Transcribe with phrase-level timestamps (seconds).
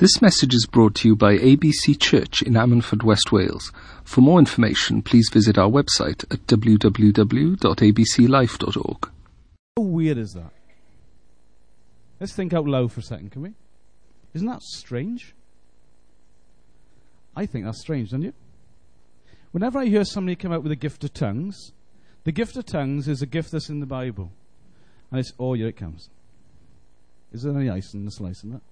[0.00, 3.70] This message is brought to you by ABC Church in Ammanford, West Wales.
[4.02, 9.10] For more information, please visit our website at www.abclife.org.
[9.76, 10.52] How weird is that?
[12.18, 13.52] Let's think out loud for a second, can we?
[14.32, 15.34] Isn't that strange?
[17.36, 18.32] I think that's strange, don't you?
[19.52, 21.72] Whenever I hear somebody come out with a gift of tongues,
[22.24, 24.32] the gift of tongues is a gift that's in the Bible.
[25.10, 26.08] And it's, oh, here it comes.
[27.34, 28.62] Is there any ice in the slice in that?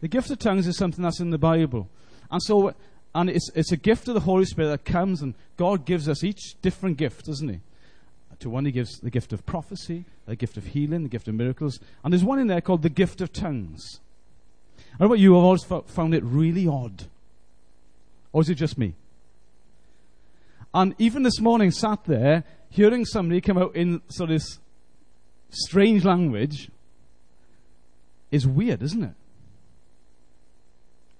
[0.00, 1.88] The gift of tongues is something that's in the Bible.
[2.30, 2.74] And so,
[3.14, 6.22] and it's, it's a gift of the Holy Spirit that comes, and God gives us
[6.22, 7.60] each different gift, doesn't He?
[8.40, 11.34] To one, He gives the gift of prophecy, the gift of healing, the gift of
[11.34, 14.00] miracles, and there's one in there called the gift of tongues.
[14.78, 17.06] I don't know about you, I've always found it really odd.
[18.32, 18.94] Or is it just me?
[20.72, 24.58] And even this morning, sat there, hearing somebody come out in sort of this
[25.50, 26.70] strange language
[28.30, 29.14] is weird, isn't it?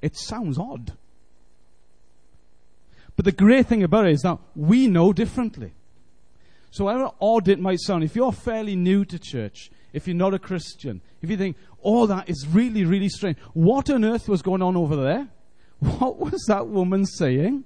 [0.00, 0.92] It sounds odd.
[3.16, 5.72] But the great thing about it is that we know differently.
[6.70, 10.34] So, however odd it might sound, if you're fairly new to church, if you're not
[10.34, 14.42] a Christian, if you think, oh, that is really, really strange, what on earth was
[14.42, 15.28] going on over there?
[15.80, 17.64] What was that woman saying?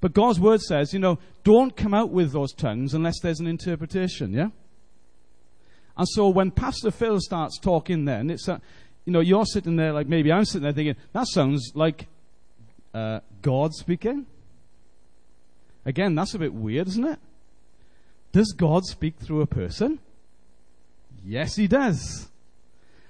[0.00, 3.46] But God's word says, you know, don't come out with those tongues unless there's an
[3.46, 4.48] interpretation, yeah?
[5.96, 8.60] And so when Pastor Phil starts talking then, it's a,
[9.04, 12.06] you know, you're sitting there like maybe I'm sitting there thinking, that sounds like
[12.94, 14.26] uh, God speaking.
[15.84, 17.18] Again, that's a bit weird, isn't it?
[18.32, 19.98] Does God speak through a person?
[21.24, 22.28] Yes, He does.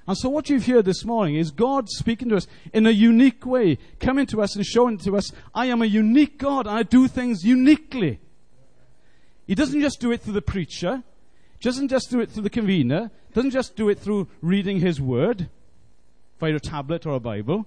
[0.07, 3.45] And so what you've heard this morning is God speaking to us in a unique
[3.45, 6.67] way, coming to us and showing to us, I am a unique God.
[6.67, 8.19] I do things uniquely.
[9.47, 11.03] He doesn't just do it through the preacher,
[11.61, 15.49] doesn't just do it through the convener, doesn't just do it through reading his word
[16.41, 17.67] via a tablet or a Bible.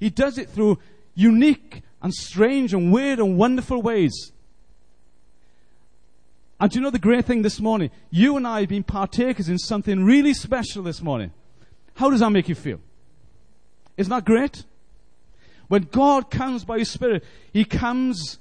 [0.00, 0.78] He does it through
[1.14, 4.32] unique and strange and weird and wonderful ways.
[6.60, 7.90] And do you know the great thing this morning?
[8.10, 11.32] You and I have been partakers in something really special this morning.
[11.94, 12.80] How does that make you feel?
[13.96, 14.64] Isn't that great?
[15.68, 18.38] When God comes by His Spirit, He comes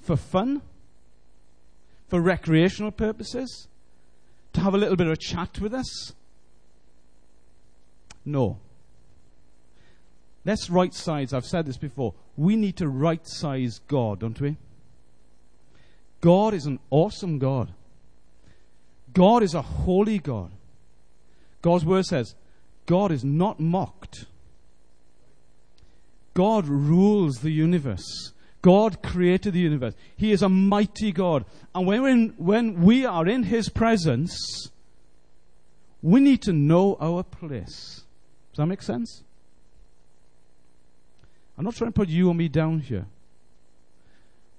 [0.00, 0.62] for fun,
[2.08, 3.68] for recreational purposes,
[4.52, 6.12] to have a little bit of a chat with us?
[8.24, 8.58] No.
[10.44, 11.32] Let's right size.
[11.32, 12.14] I've said this before.
[12.36, 14.56] We need to right size God, don't we?
[16.20, 17.72] God is an awesome God.
[19.12, 20.50] God is a holy God.
[21.62, 22.34] God's word says,
[22.86, 24.26] God is not mocked.
[26.34, 28.32] God rules the universe.
[28.62, 29.94] God created the universe.
[30.16, 31.44] He is a mighty God.
[31.74, 34.70] And when, in, when we are in His presence,
[36.02, 38.02] we need to know our place.
[38.52, 39.22] Does that make sense?
[41.60, 43.04] I'm not trying to put you or me down here.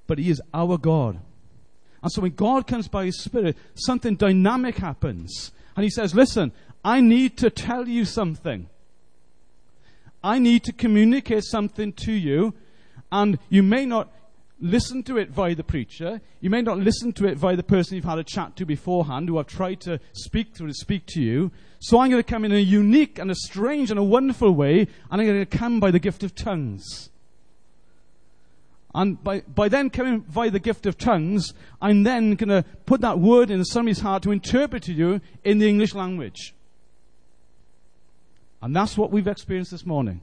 [0.05, 1.19] But He is our God.
[2.03, 5.51] And so when God comes by His Spirit, something dynamic happens.
[5.75, 6.51] And He says, Listen,
[6.85, 8.69] I need to tell you something.
[10.23, 12.53] I need to communicate something to you
[13.11, 14.13] and you may not
[14.61, 16.21] listen to it via the preacher.
[16.39, 19.27] You may not listen to it via the person you've had a chat to beforehand
[19.27, 21.51] who I've tried to speak to speak to you.
[21.79, 24.81] So I'm going to come in a unique and a strange and a wonderful way,
[24.81, 27.09] and I'm going to come by the gift of tongues.
[28.93, 33.01] And by, by then coming via the gift of tongues, I'm then going to put
[33.01, 36.53] that word in somebody's heart to interpret to you in the English language.
[38.61, 40.21] And that's what we've experienced this morning.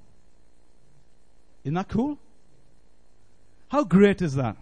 [1.64, 2.18] Isn't that cool?
[3.68, 4.56] How great is that?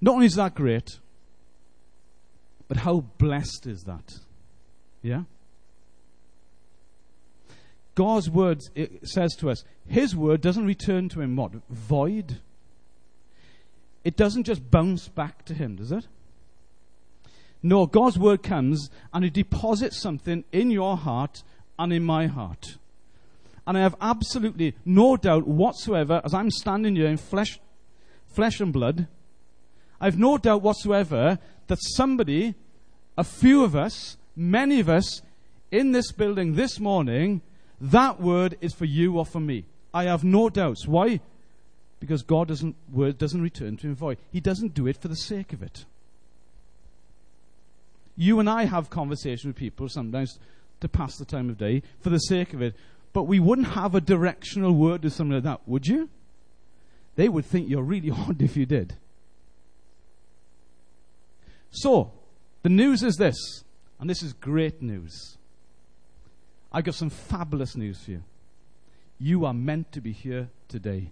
[0.00, 0.98] Not only is that great,
[2.68, 4.20] but how blessed is that?
[5.02, 5.24] Yeah?
[7.94, 8.62] God's word
[9.02, 11.52] says to us, His word doesn't return to Him what?
[11.68, 12.38] Void.
[14.04, 16.06] It doesn't just bounce back to Him, does it?
[17.62, 21.42] No, God's word comes and it deposits something in your heart
[21.78, 22.78] and in my heart.
[23.70, 27.60] And I have absolutely no doubt whatsoever, as I'm standing here in flesh,
[28.26, 29.06] flesh and blood,
[30.00, 31.38] I have no doubt whatsoever
[31.68, 32.56] that somebody,
[33.16, 35.22] a few of us, many of us
[35.70, 37.42] in this building this morning,
[37.80, 39.66] that word is for you or for me.
[39.94, 40.88] I have no doubts.
[40.88, 41.20] Why?
[42.00, 44.18] Because God doesn't word doesn't return to him void.
[44.32, 45.84] He doesn't do it for the sake of it.
[48.16, 50.40] You and I have conversations with people sometimes
[50.80, 52.74] to pass the time of day for the sake of it.
[53.12, 56.08] But we wouldn't have a directional word or something like that, would you?
[57.16, 58.94] They would think you're really odd if you did.
[61.70, 62.12] So,
[62.62, 63.64] the news is this,
[63.98, 65.36] and this is great news.
[66.72, 68.22] I've got some fabulous news for you.
[69.18, 71.10] You are meant to be here today.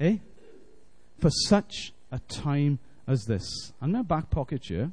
[0.00, 0.18] Eh?
[1.20, 3.72] For such a time as this.
[3.80, 4.92] And my back pocket here,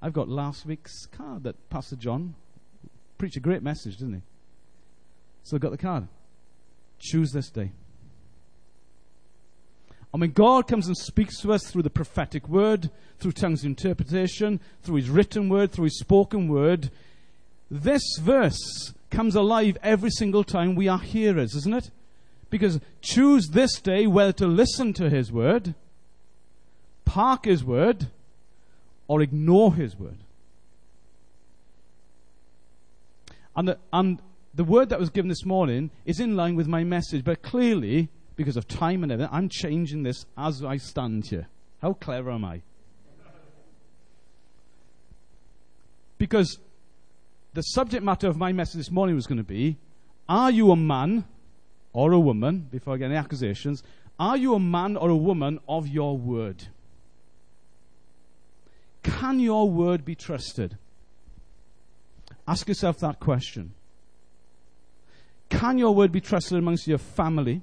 [0.00, 2.34] I've got last week's card that Pastor John
[3.18, 4.20] preached a great message, didn't he?
[5.46, 6.08] So I've got the card.
[6.98, 7.70] Choose this day.
[10.12, 12.90] And when God comes and speaks to us through the prophetic word,
[13.20, 16.90] through tongues interpretation, through His written word, through His spoken word,
[17.70, 21.90] this verse comes alive every single time we are hearers, isn't it?
[22.50, 25.76] Because choose this day whether to listen to His word,
[27.04, 28.08] park His word,
[29.06, 30.18] or ignore His word.
[33.54, 34.20] And the, and
[34.56, 38.08] the word that was given this morning is in line with my message, but clearly,
[38.36, 41.46] because of time and everything, I'm changing this as I stand here.
[41.82, 42.62] How clever am I?
[46.16, 46.58] Because
[47.52, 49.76] the subject matter of my message this morning was going to be
[50.26, 51.26] Are you a man
[51.92, 53.82] or a woman, before I get any accusations,
[54.18, 56.68] are you a man or a woman of your word?
[59.02, 60.78] Can your word be trusted?
[62.48, 63.74] Ask yourself that question.
[65.48, 67.62] Can your word be trusted amongst your family,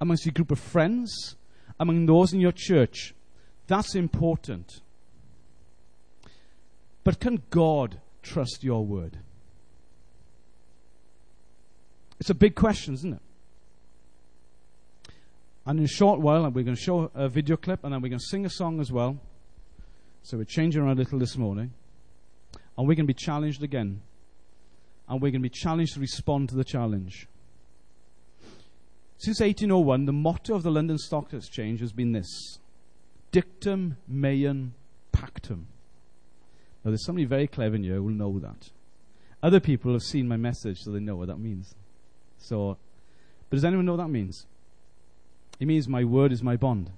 [0.00, 1.36] amongst your group of friends,
[1.78, 3.14] among those in your church?
[3.66, 4.80] That's important.
[7.04, 9.18] But can God trust your word?
[12.20, 13.22] It's a big question, isn't it?
[15.66, 18.08] And in a short while, we're going to show a video clip and then we're
[18.08, 19.18] going to sing a song as well.
[20.22, 21.72] So we're changing around a little this morning.
[22.76, 24.02] And we're going to be challenged again.
[25.12, 27.28] And we're going to be challenged to respond to the challenge.
[29.18, 32.58] Since 1801, the motto of the London Stock Exchange has been this
[33.30, 34.72] Dictum meum
[35.12, 35.66] pactum.
[36.82, 38.70] Now, there's somebody very clever in here who will know that.
[39.42, 41.74] Other people have seen my message, so they know what that means.
[42.38, 42.78] So,
[43.50, 44.46] but does anyone know what that means?
[45.60, 46.90] It means my word is my bond.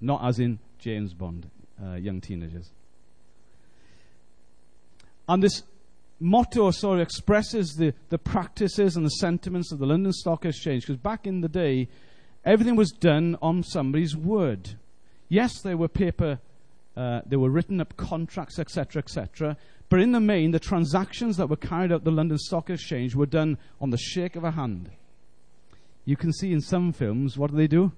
[0.00, 1.50] Not as in James Bond,
[1.84, 2.70] uh, young teenagers.
[5.28, 5.64] And this
[6.20, 10.82] motto sort of expresses the, the practices and the sentiments of the London Stock Exchange.
[10.82, 11.88] Because back in the day,
[12.44, 14.70] everything was done on somebody's word.
[15.28, 16.40] Yes, there were paper,
[16.96, 19.56] uh, there were written up contracts, etc., etc.
[19.88, 23.14] But in the main, the transactions that were carried out at the London Stock Exchange
[23.14, 24.90] were done on the shake of a hand.
[26.04, 27.92] You can see in some films, what do they do?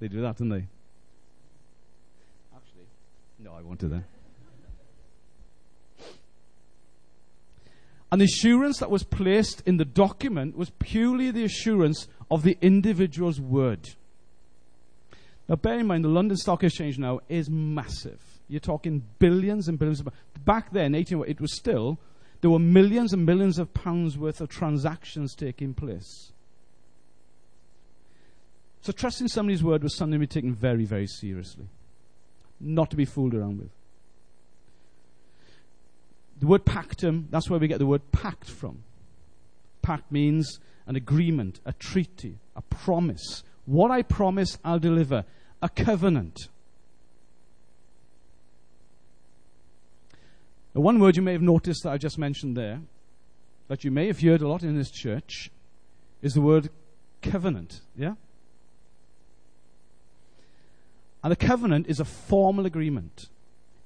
[0.00, 0.66] They do that, don't they?
[2.54, 2.86] Actually,
[3.38, 4.04] no, I won't do that.
[8.10, 12.56] And the assurance that was placed in the document was purely the assurance of the
[12.62, 13.90] individual's word.
[15.48, 18.20] Now, bear in mind, the London Stock Exchange now is massive.
[18.48, 20.00] You're talking billions and billions.
[20.00, 20.08] Of,
[20.44, 21.98] back then, 18, it was still,
[22.40, 26.32] there were millions and millions of pounds worth of transactions taking place.
[28.82, 31.66] So, trusting somebody's word was something to be taken very, very seriously,
[32.60, 33.70] not to be fooled around with.
[36.40, 38.84] The word pactum, that's where we get the word pact from.
[39.82, 43.42] Pact means an agreement, a treaty, a promise.
[43.66, 45.24] What I promise, I'll deliver.
[45.60, 46.48] A covenant.
[50.74, 52.80] Now, one word you may have noticed that I just mentioned there,
[53.66, 55.50] that you may have heard a lot in this church,
[56.22, 56.70] is the word
[57.20, 57.80] covenant.
[57.96, 58.14] Yeah?
[61.22, 63.28] And a covenant is a formal agreement.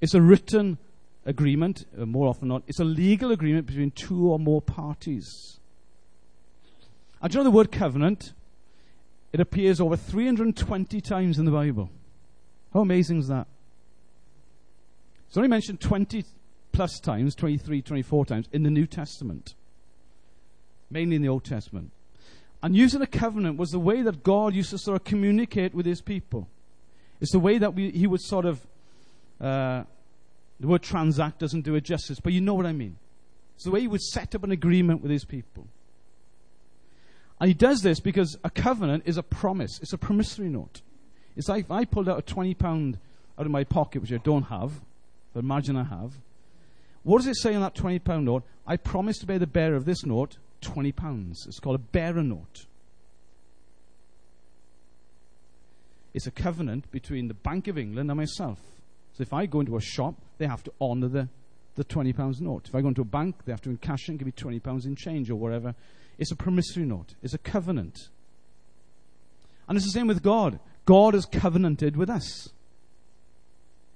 [0.01, 0.79] It's a written
[1.25, 2.63] agreement, uh, more often not.
[2.67, 5.59] It's a legal agreement between two or more parties.
[7.21, 8.33] And do you know the word covenant?
[9.33, 11.91] It appears over 320 times in the Bible.
[12.75, 13.47] How amazing is that?
[15.29, 16.25] It's only mentioned 20
[16.73, 19.55] plus times, 23, 24 times in the New Testament,
[20.91, 21.91] mainly in the Old Testament.
[22.63, 25.87] And using a covenant was the way that God used to sort of communicate with
[25.87, 26.49] his people.
[27.21, 28.67] It's the way that we, he would sort of
[29.41, 29.85] uh,
[30.63, 32.97] the word transact doesn't do it justice, but you know what I mean.
[33.57, 35.67] It's the way he would set up an agreement with his people.
[37.41, 40.81] And he does this because a covenant is a promise, it's a promissory note.
[41.35, 42.95] It's like if I pulled out a £20
[43.39, 44.71] out of my pocket, which I don't have,
[45.35, 46.13] but imagine I have.
[47.03, 48.45] What does it say on that £20 note?
[48.65, 51.49] I promise to pay the bearer of this note £20.
[51.49, 52.67] It's called a bearer note.
[56.15, 58.61] It's a covenant between the Bank of England and myself.
[59.15, 61.29] So if I go into a shop, they have to honour the,
[61.77, 62.67] the £20 note.
[62.67, 64.97] If I go into a bank, they have to encash and give me £20 in
[64.97, 65.77] change or whatever.
[66.19, 68.09] It's a promissory note, it's a covenant.
[69.69, 70.59] And it's the same with God.
[70.85, 72.49] God has covenanted with us.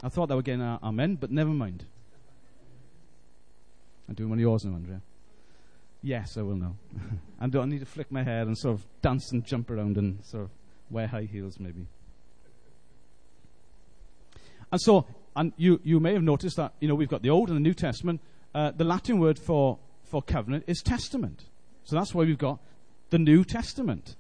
[0.05, 1.85] I thought that would get an uh, amen, but never mind.
[4.09, 5.03] I'm doing one of yours now, Andrea.
[6.01, 6.77] Yes, I will now.
[7.41, 9.97] and do I need to flick my hair and sort of dance and jump around
[9.97, 10.51] and sort of
[10.91, 11.89] wear high heels, maybe?
[14.71, 15.07] And so,
[15.37, 17.63] and you, you may have noticed that, you know, we've got the Old and the
[17.63, 18.21] New Testament.
[18.55, 21.45] Uh, the Latin word for, for covenant is testament.
[21.85, 22.59] So that's why we've got
[23.11, 24.17] the New Testament.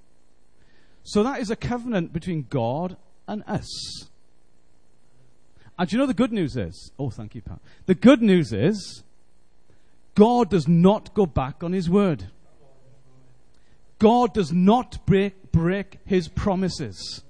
[1.03, 2.97] So that is a covenant between God
[3.27, 4.09] and us.
[5.79, 6.91] And you know the good news is?
[6.99, 7.61] Oh, thank you, Pat.
[7.87, 9.03] The good news is
[10.15, 12.25] God does not go back on his word.
[13.99, 17.23] God does not break, break his promises.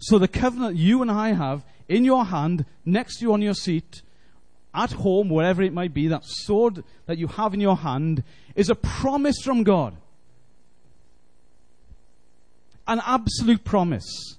[0.00, 3.54] So the covenant you and I have in your hand, next to you on your
[3.54, 4.02] seat,
[4.74, 8.22] at home, wherever it might be, that sword that you have in your hand
[8.54, 9.96] is a promise from God.
[12.86, 14.36] An absolute promise.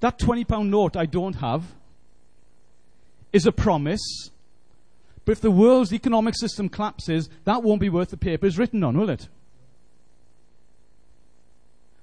[0.00, 1.64] That £20 note I don't have
[3.32, 4.30] is a promise.
[5.24, 8.82] But if the world's economic system collapses, that won't be worth the paper it's written
[8.84, 9.28] on, will it?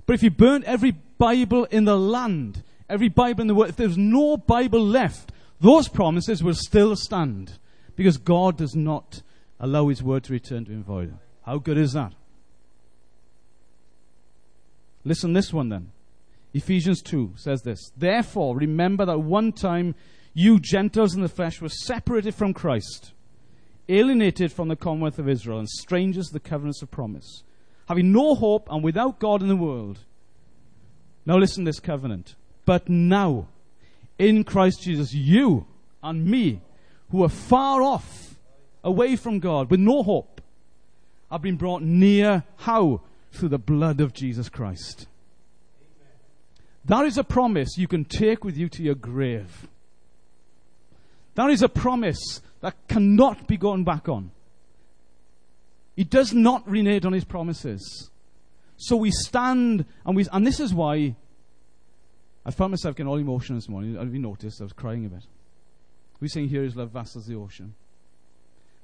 [0.05, 3.75] But if you burn every Bible in the land, every Bible in the world, if
[3.75, 5.31] there's no Bible left,
[5.61, 7.57] those promises will still stand.
[7.95, 9.21] Because God does not
[9.59, 11.13] allow His word to return to Him void.
[11.45, 12.13] How good is that?
[15.03, 15.91] Listen this one then.
[16.53, 17.91] Ephesians 2 says this.
[17.95, 19.95] Therefore, remember that one time
[20.33, 23.13] you Gentiles in the flesh were separated from Christ,
[23.87, 27.43] alienated from the commonwealth of Israel, and strangers to the covenants of promise,
[27.87, 29.99] having no hope and without God in the world.
[31.25, 32.35] Now listen to this covenant.
[32.69, 33.47] But now,
[34.19, 35.65] in Christ Jesus, you
[36.03, 36.61] and me,
[37.09, 38.35] who are far off,
[38.83, 40.39] away from God, with no hope,
[41.31, 42.43] have been brought near.
[42.57, 43.01] How?
[43.31, 45.07] Through the blood of Jesus Christ.
[46.85, 49.67] That is a promise you can take with you to your grave.
[51.33, 54.29] That is a promise that cannot be gone back on.
[55.95, 58.11] He does not renege on his promises.
[58.77, 61.15] So we stand and we, and this is why
[62.49, 63.93] I found myself getting all emotional this morning.
[63.93, 64.59] Have you noticed?
[64.59, 65.21] I was crying a bit.
[66.19, 67.75] We sing Here is Love, Vast as the Ocean.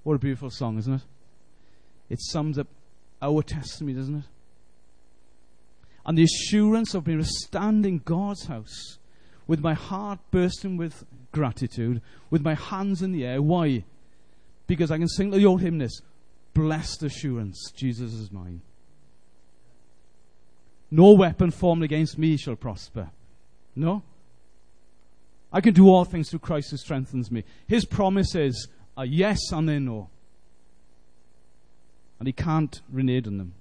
[0.03, 1.01] What a beautiful song, isn't it?
[2.07, 2.67] It sums up
[3.23, 4.25] our testimony, doesn't it?
[6.05, 8.99] And the assurance of being stand in God's house
[9.47, 13.41] with my heart bursting with gratitude, with my hands in the air.
[13.41, 13.83] Why?
[14.67, 16.03] Because I can sing the old hymnist,
[16.53, 18.61] Blessed assurance, Jesus is mine.
[20.91, 23.09] No weapon formed against me shall prosper.
[23.75, 24.03] No?
[25.51, 27.43] I can do all things through Christ who strengthens me.
[27.67, 28.67] His promises
[28.97, 30.09] are yes and they're no.
[32.19, 33.53] And he can't renege on them.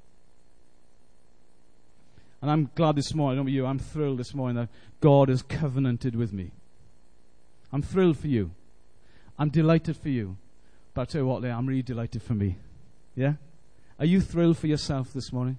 [2.40, 4.68] And I'm glad this morning, know you, I'm thrilled this morning that
[5.00, 6.50] God has covenanted with me.
[7.72, 8.50] I'm thrilled for you.
[9.38, 10.36] I'm delighted for you.
[10.92, 12.56] But I tell you what, I'm really delighted for me.
[13.16, 13.34] Yeah?
[13.98, 15.58] Are you thrilled for yourself this morning?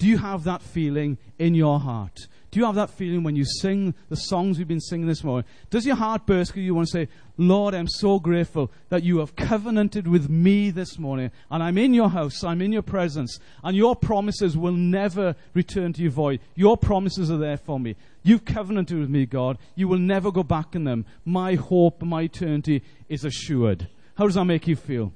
[0.00, 2.26] Do you have that feeling in your heart?
[2.50, 5.46] Do you have that feeling when you sing the songs we've been singing this morning?
[5.68, 9.18] Does your heart burst because you want to say, Lord, I'm so grateful that you
[9.18, 13.38] have covenanted with me this morning, and I'm in your house, I'm in your presence,
[13.62, 16.40] and your promises will never return to you void.
[16.54, 17.94] Your promises are there for me.
[18.22, 19.58] You've covenanted with me, God.
[19.74, 21.04] You will never go back in them.
[21.26, 23.86] My hope, my eternity is assured.
[24.14, 25.12] How does that make you feel?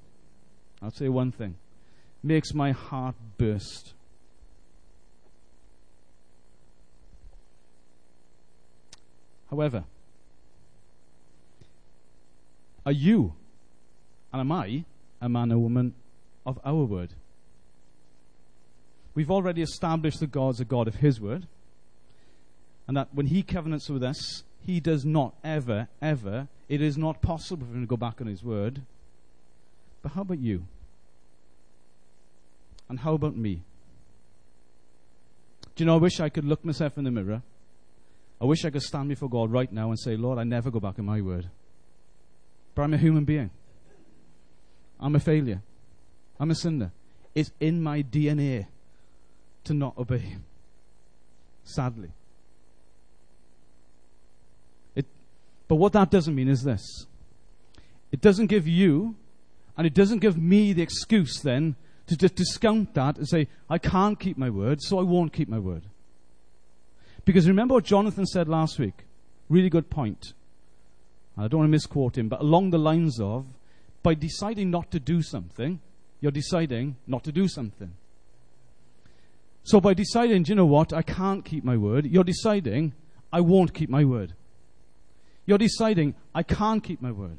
[0.82, 1.54] I'll say one thing.
[2.22, 3.94] It Makes my heart burst.
[9.54, 9.84] However,
[12.84, 13.34] are you
[14.32, 14.84] and am I
[15.20, 15.94] a man or woman
[16.44, 17.10] of our word?
[19.14, 21.46] We've already established that God's a God of His word,
[22.88, 27.22] and that when He covenants with us, He does not ever, ever, it is not
[27.22, 28.82] possible for Him to go back on His word.
[30.02, 30.66] But how about you?
[32.88, 33.62] And how about me?
[35.76, 37.42] Do you know, I wish I could look myself in the mirror
[38.44, 40.78] I wish I could stand before God right now and say, Lord, I never go
[40.78, 41.48] back on my word.
[42.74, 43.48] But I'm a human being.
[45.00, 45.62] I'm a failure.
[46.38, 46.92] I'm a sinner.
[47.34, 48.66] It's in my DNA
[49.64, 50.44] to not obey Him.
[51.64, 52.10] Sadly.
[54.94, 55.06] It,
[55.66, 57.06] but what that doesn't mean is this
[58.12, 59.16] it doesn't give you,
[59.74, 61.76] and it doesn't give me the excuse then
[62.08, 65.48] to, to discount that and say, I can't keep my word, so I won't keep
[65.48, 65.84] my word.
[67.24, 69.04] Because remember what Jonathan said last week?
[69.48, 70.34] Really good point.
[71.36, 73.46] I don't want to misquote him, but along the lines of
[74.02, 75.80] by deciding not to do something,
[76.20, 77.92] you're deciding not to do something.
[79.64, 82.92] So by deciding, do you know what, I can't keep my word, you're deciding
[83.32, 84.34] I won't keep my word.
[85.46, 87.38] You're deciding I can't keep my word.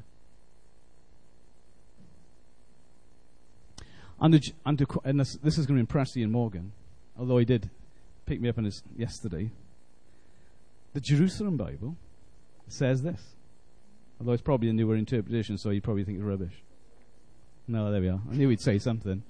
[4.20, 6.72] And, and, to, and this, this is going to impress Ian Morgan,
[7.18, 7.70] although he did
[8.26, 9.52] pick me up on his yesterday.
[10.96, 11.98] The Jerusalem Bible
[12.70, 13.22] says this.
[14.18, 16.64] Although it's probably a newer interpretation, so you probably think it's rubbish.
[17.68, 18.22] No, there we are.
[18.32, 19.22] I knew he'd say something.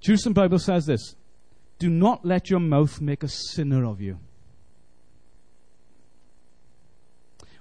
[0.00, 1.16] Jerusalem Bible says this
[1.80, 4.20] Do not let your mouth make a sinner of you.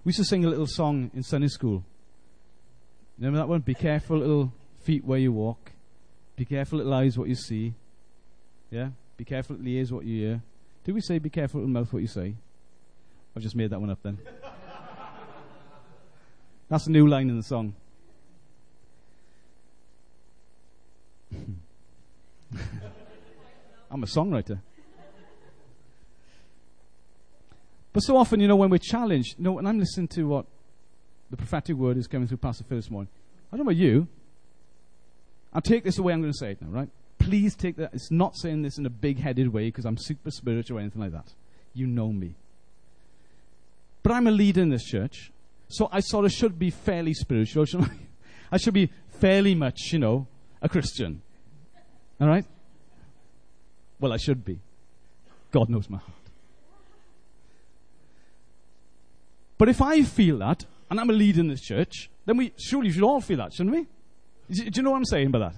[0.04, 1.84] We used to sing a little song in Sunday school.
[3.18, 3.62] Remember that one?
[3.62, 5.72] Be careful, little feet, where you walk.
[6.36, 7.74] Be careful, little eyes, what you see.
[8.70, 8.90] Yeah?
[9.18, 10.44] Be careful, little ears, what you hear.
[10.84, 12.36] Did we say, be careful, little mouth, what you say?
[13.36, 14.20] I've just made that one up then.
[16.70, 17.76] That's a new line in the song.
[23.92, 24.60] I'm a songwriter.
[27.92, 30.46] But so often, you know, when we're challenged, you know, when I'm listening to what
[31.30, 33.10] the prophetic word is coming through Pastor Phil this morning,
[33.52, 34.08] I don't know about you.
[35.54, 36.90] I'll take this the way I'm going to say it now, right?
[37.20, 37.94] Please take that.
[37.94, 41.02] It's not saying this in a big headed way because I'm super spiritual or anything
[41.02, 41.34] like that.
[41.76, 42.34] You know me.
[44.04, 45.32] But I'm a leader in this church,
[45.70, 47.96] so I sort of should be fairly spiritual, shouldn't I?
[48.52, 50.28] I should be fairly much, you know,
[50.62, 51.22] a Christian.
[52.20, 52.46] All right?
[54.00, 54.60] Well, I should be.
[55.52, 56.12] God knows my heart.
[59.58, 62.92] But if I feel that, and I'm a leader in this church, then we surely
[62.92, 63.88] should all feel that, shouldn't we?
[64.54, 65.56] Do you know what I'm saying by that?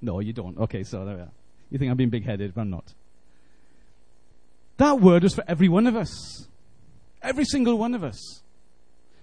[0.00, 0.56] No, you don't.
[0.58, 1.32] Okay, so there we are.
[1.70, 2.92] You think I'm being big headed, but I'm not.
[4.76, 6.48] That word is for every one of us.
[7.22, 8.42] Every single one of us.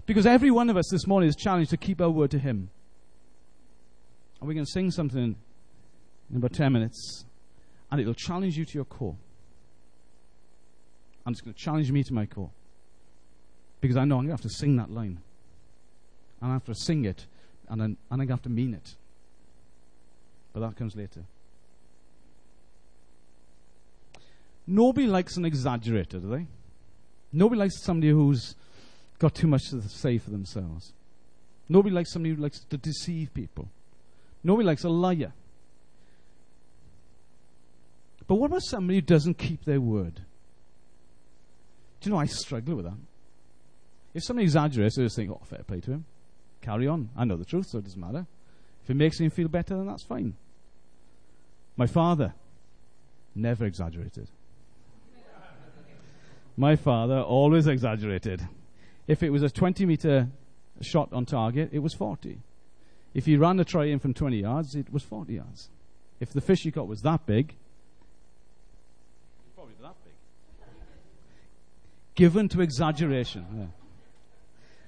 [0.06, 2.70] Because every one of us this morning is challenged to keep our word to Him.
[4.40, 5.36] And we're going to sing something
[6.32, 7.26] in about 10 minutes,
[7.92, 9.16] and it'll challenge you to your core.
[11.26, 12.50] And it's going to challenge me to my core.
[13.82, 15.20] Because I know I'm going to have to sing that line.
[16.42, 17.28] And I have to sing it,
[17.68, 18.96] and, then, and I'm going to have to mean it.
[20.54, 21.24] But that comes later.
[24.66, 26.48] Nobody likes an exaggerator, do they?
[27.32, 28.56] Nobody likes somebody who's
[29.20, 30.94] got too much to say for themselves.
[31.68, 33.70] Nobody likes somebody who likes to deceive people.
[34.44, 35.34] Nobody likes a liar.
[38.28, 40.22] But what about somebody who doesn't keep their word?
[42.00, 42.98] Do you know I struggle with that?
[44.14, 46.06] If somebody exaggerates, I just think, oh, fair play to him.
[46.62, 47.10] Carry on.
[47.16, 48.26] I know the truth, so it doesn't matter.
[48.84, 50.36] If it makes him feel better, then that's fine.
[51.78, 52.34] My father
[53.36, 54.28] never exaggerated.
[56.60, 58.46] My father always exaggerated.
[59.08, 60.28] If it was a 20 meter
[60.82, 62.38] shot on target, it was 40.
[63.14, 65.70] If he ran a try in from 20 yards, it was 40 yards.
[66.20, 67.56] If the fish he caught was that big,
[69.56, 70.68] probably that big.
[72.16, 73.46] Given to exaggeration.
[73.58, 73.66] Yeah.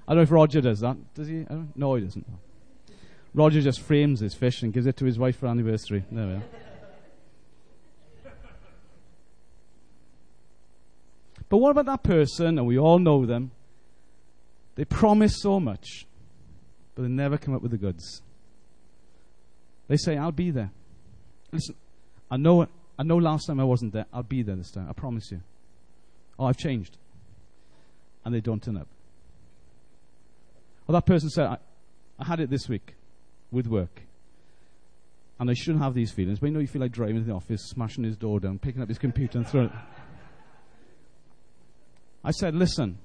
[0.10, 0.98] I don't know if Roger does that.
[1.14, 1.46] Does he?
[1.78, 2.28] No, he doesn't.
[3.34, 6.04] Roger just frames his fish and gives it to his wife for anniversary.
[6.12, 6.44] There we are.
[11.52, 13.52] But what about that person, and we all know them,
[14.76, 16.08] they promise so much,
[16.96, 18.22] but they never come up with the goods.
[19.90, 20.72] They say, I'll be there.
[21.52, 21.76] Listen,
[22.32, 24.06] I know, I know last time I wasn't there.
[24.14, 24.88] I'll be there this time.
[24.90, 25.42] I promise you.
[26.40, 26.98] Oh, I've changed.
[28.24, 28.88] And they don't turn up.
[30.88, 31.58] Or that person said, I,
[32.18, 32.96] I had it this week
[33.52, 34.04] with work.
[35.38, 37.34] And I shouldn't have these feelings, but you know you feel like driving to the
[37.34, 39.76] office, smashing his door down, picking up his computer and throwing it.
[42.24, 42.98] I said, listen,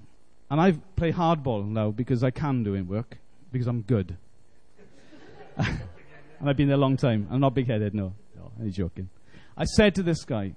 [0.50, 3.18] and I play hardball now because I can do in work,
[3.50, 4.16] because I'm good.
[5.56, 5.78] and
[6.44, 7.26] I've been there a long time.
[7.30, 8.12] I'm not big headed, no.
[8.36, 9.08] No, I'm joking.
[9.56, 10.54] I said to this guy,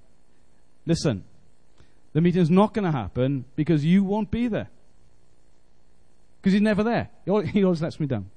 [0.84, 1.24] listen,
[2.12, 4.68] the meeting's not going to happen because you won't be there.
[6.40, 7.10] Because he's never there.
[7.24, 8.30] He always, he always lets me down.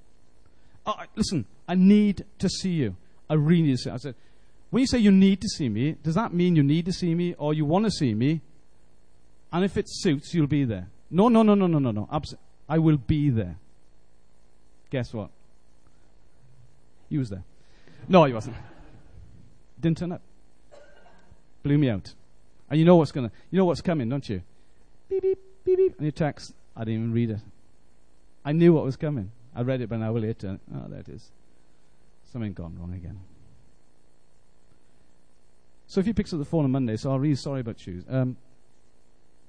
[0.85, 2.95] Oh, listen, I need to see you.
[3.29, 3.93] I really need to see you.
[3.95, 4.15] I said,
[4.69, 7.13] when you say you need to see me, does that mean you need to see
[7.13, 8.41] me or you want to see me
[9.53, 10.89] and if it suits, you'll be there.
[11.11, 12.09] No, no, no, no, no, no, no.
[12.11, 12.35] Abs-
[12.67, 13.57] I will be there.
[14.89, 15.29] Guess what?
[17.07, 17.43] He was there.
[18.09, 18.55] No, he wasn't.
[19.79, 20.21] Didn't turn up.
[21.61, 22.13] Blew me out.
[22.69, 24.41] And you know what's gonna, you know what's coming, don't you?
[25.07, 25.93] Beep beep beep beep.
[25.97, 27.39] And your text, I didn't even read it.
[28.43, 29.31] I knew what was coming.
[29.55, 31.29] I read it, but an hour later, oh, there it is.
[32.31, 33.19] Something gone wrong again.
[35.85, 38.03] So if he picks up the phone on Monday, so I'll really sorry about you.
[38.09, 38.35] Um,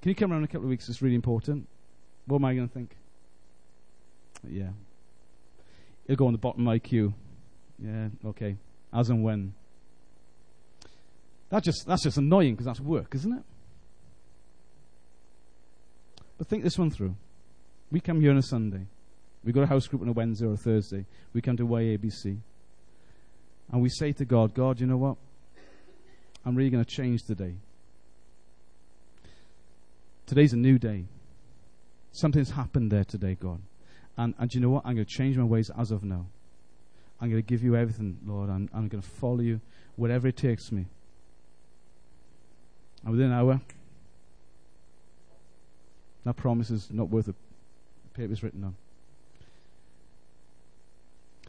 [0.05, 0.87] can you come around in a couple of weeks?
[0.91, 1.67] It's really important.
[2.27, 2.95] What am I going to think?
[4.47, 4.69] Yeah.
[6.05, 7.15] It'll go on the bottom of my queue.
[7.83, 8.59] Yeah, okay.
[8.93, 9.55] As and when.
[11.49, 13.43] That just, that's just annoying because that's work, isn't it?
[16.37, 17.17] But think this one through.
[17.91, 18.85] We come here on a Sunday.
[19.43, 21.07] We go to house group on a Wednesday or a Thursday.
[21.33, 22.41] We come to YABC.
[23.73, 25.17] and we say to God, God, you know what?
[26.45, 27.55] I'm really going to change today.
[30.27, 31.05] Today's a new day.
[32.13, 33.61] Something's happened there today, God.
[34.17, 34.87] And, and you know what?
[34.87, 36.27] I'm going to change my ways as of now.
[37.21, 38.49] I'm going to give you everything, Lord.
[38.51, 39.61] I'm, I'm going to follow you
[39.97, 40.87] wherever it takes me.
[43.03, 43.61] And within an hour,
[46.25, 47.35] that promise is not worth the
[48.15, 48.75] paper it's written on.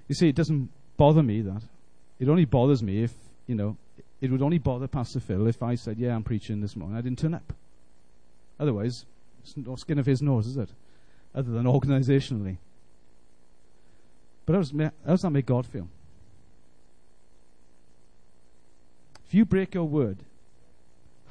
[0.07, 1.63] You see, it doesn't bother me that.
[2.19, 3.13] It only bothers me if,
[3.47, 3.77] you know,
[4.21, 6.97] it would only bother Pastor Phil if I said, Yeah, I'm preaching this morning.
[6.97, 7.53] I didn't turn up.
[8.60, 9.06] Otherwise,
[9.44, 10.70] it's no skin of his nose, is it?
[11.34, 12.58] Other than organizationally.
[14.46, 15.88] But how does, that make God feel?
[19.28, 20.18] If you break your word,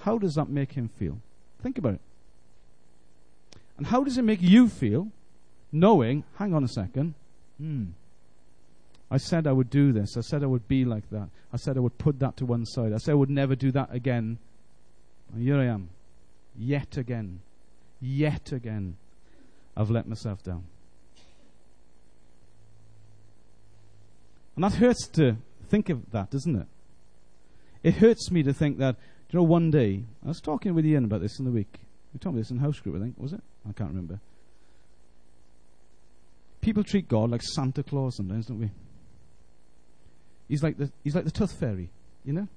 [0.01, 1.19] how does that make him feel?
[1.63, 2.01] Think about it.
[3.77, 5.09] And how does it make you feel
[5.73, 7.15] knowing, hang on a second,
[7.59, 7.87] hmm,
[9.11, 10.17] I said I would do this.
[10.17, 11.29] I said I would be like that.
[11.53, 12.93] I said I would put that to one side.
[12.93, 14.39] I said I would never do that again.
[15.33, 15.91] And here I am.
[16.57, 17.40] Yet again.
[18.01, 18.97] Yet again.
[19.77, 20.64] I've let myself down.
[24.55, 25.37] And that hurts to
[25.69, 26.67] think of that, doesn't it?
[27.83, 28.97] It hurts me to think that,
[29.31, 31.81] you know, one day, I was talking with Ian about this in the week.
[32.12, 33.43] We told me this in house group, I think, was it?
[33.69, 34.21] I can't remember.
[36.61, 38.71] People treat God like Santa Claus sometimes, don't we?
[40.49, 41.90] He's like the, he's like the tooth fairy,
[42.25, 42.49] you know?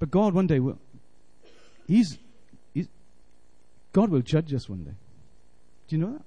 [0.00, 0.78] But God one day will,
[1.86, 2.18] he's,
[2.72, 2.88] he's,
[3.92, 4.94] God will judge us one day.
[5.88, 6.22] Do you know that?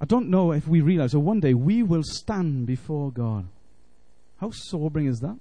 [0.00, 3.48] I don't know if we realize that one day we will stand before God.
[4.40, 5.36] How sobering is that?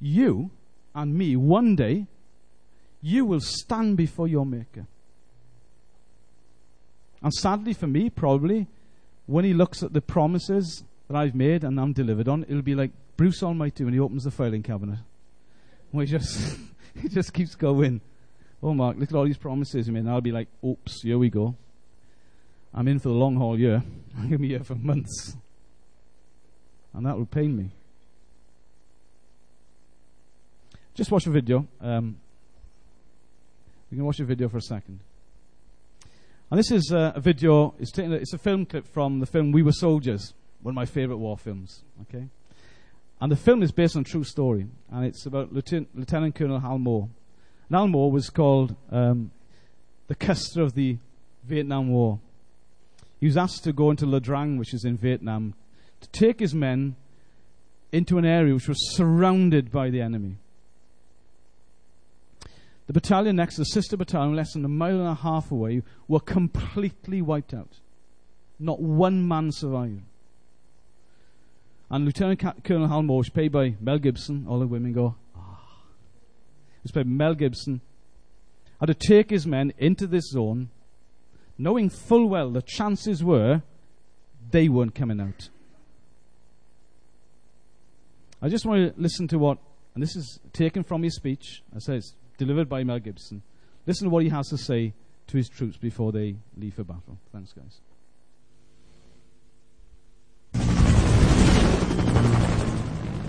[0.00, 0.50] You
[0.94, 2.06] and me, one day,
[3.00, 4.86] you will stand before your Maker.
[7.22, 8.66] And sadly for me, probably,
[9.26, 12.74] when he looks at the promises that I've made and I'm delivered on, it'll be
[12.74, 14.98] like Bruce Almighty when he opens the filing cabinet.
[15.92, 16.58] He just,
[17.00, 18.00] he just keeps going.
[18.62, 20.00] Oh, Mark, look at all these promises made.
[20.00, 21.54] And I'll be like, oops, here we go.
[22.72, 23.82] I'm in for the long haul year.
[24.16, 25.36] I'm going to be here for months.
[26.92, 27.70] And that will pain me.
[30.94, 31.66] Just watch a video.
[31.80, 32.16] Um,
[33.90, 35.00] we can watch a video for a second.
[36.50, 39.50] And this is uh, a video, it's, taken, it's a film clip from the film
[39.50, 41.82] We Were Soldiers, one of my favorite war films.
[42.02, 42.28] Okay?
[43.24, 44.66] And the film is based on a true story.
[44.92, 47.08] And it's about Lieutenant, Lieutenant Colonel Hal Moore.
[47.70, 49.30] And Hal Moore was called um,
[50.08, 50.98] the Custer of the
[51.42, 52.20] Vietnam War.
[53.20, 55.54] He was asked to go into Ia Drang, which is in Vietnam,
[56.02, 56.96] to take his men
[57.92, 60.36] into an area which was surrounded by the enemy.
[62.88, 66.20] The battalion next, the sister battalion, less than a mile and a half away, were
[66.20, 67.78] completely wiped out.
[68.58, 70.02] Not one man survived.
[71.90, 74.46] And Lieutenant Colonel Hal Moore paid by Mel Gibson.
[74.48, 75.60] All the women go, ah.
[76.76, 77.80] He was paid by Mel Gibson.
[78.80, 80.70] Had to take his men into this zone,
[81.56, 83.62] knowing full well the chances were
[84.50, 85.48] they weren't coming out.
[88.42, 89.58] I just want to listen to what,
[89.94, 91.62] and this is taken from his speech.
[91.74, 93.42] I say it's delivered by Mel Gibson.
[93.86, 94.92] Listen to what he has to say
[95.28, 97.18] to his troops before they leave for battle.
[97.32, 97.80] Thanks, guys.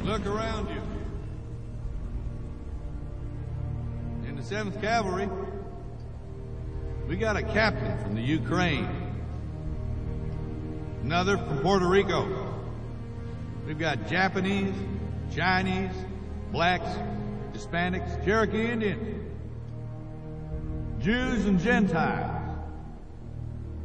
[0.06, 0.82] Look around you.
[4.30, 5.28] In the 7th Cavalry,
[7.08, 8.88] we got a captain from the Ukraine,
[11.02, 12.54] another from Puerto Rico.
[13.66, 14.76] We've got Japanese,
[15.36, 15.96] Chinese,
[16.52, 17.00] blacks,
[17.54, 19.26] Hispanics, Cherokee Indians,
[21.00, 22.60] Jews and Gentiles,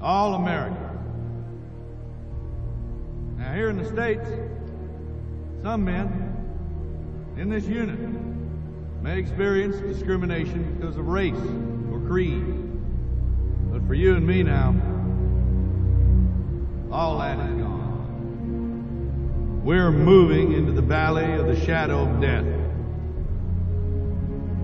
[0.02, 0.76] all American.
[3.38, 4.28] Now here in the States,
[5.62, 7.98] some men in this unit
[9.02, 11.34] may experience discrimination because of race
[11.92, 12.44] or creed.
[13.70, 14.74] But for you and me now,
[16.90, 17.90] all that is gone.
[19.64, 22.46] We're moving into the valley of the shadow of death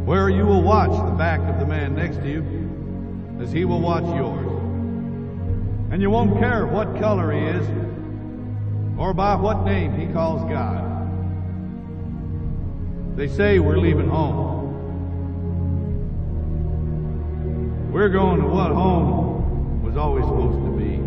[0.07, 3.81] where you will watch the back of the man next to you as he will
[3.81, 4.47] watch yours.
[5.91, 7.67] And you won't care what color he is
[8.99, 10.86] or by what name he calls God.
[13.17, 14.57] They say we're leaving home.
[17.91, 20.99] We're going to what home was always supposed to be.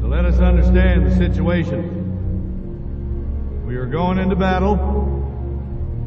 [0.00, 2.02] So let us understand the situation.
[3.64, 4.74] We are going into battle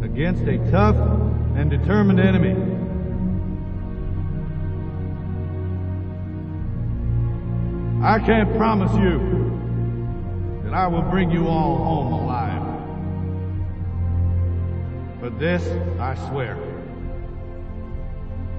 [0.04, 0.98] against a tough
[1.56, 2.52] and determined enemy.
[8.06, 9.40] I can't promise you
[10.66, 12.29] that I will bring you all home.
[15.22, 15.68] But this
[16.00, 16.58] I swear.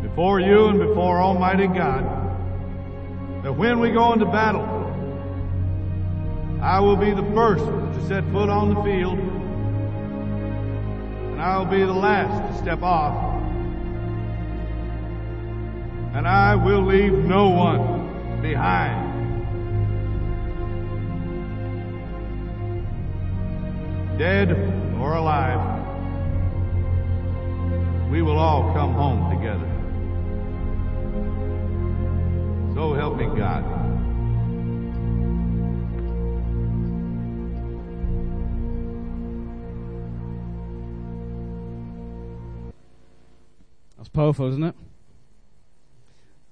[0.03, 2.05] Before you and before Almighty God,
[3.43, 4.67] that when we go into battle,
[6.61, 9.19] I will be the first to set foot on the field,
[11.31, 13.41] and I will be the last to step off,
[16.15, 19.09] and I will leave no one behind.
[24.19, 24.53] Dead
[25.01, 25.80] or alive,
[28.11, 29.67] we will all come home together.
[32.75, 33.65] So help me God.
[43.97, 44.75] That's powerful, isn't it?